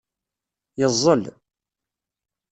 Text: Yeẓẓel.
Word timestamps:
Yeẓẓel. 0.79 1.23